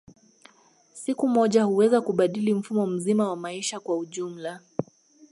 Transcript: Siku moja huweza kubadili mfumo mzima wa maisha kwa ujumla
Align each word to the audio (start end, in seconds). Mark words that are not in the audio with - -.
Siku 0.93 1.27
moja 1.27 1.63
huweza 1.63 2.01
kubadili 2.01 2.53
mfumo 2.53 2.85
mzima 2.85 3.29
wa 3.29 3.35
maisha 3.35 3.79
kwa 3.79 3.97
ujumla 3.97 4.59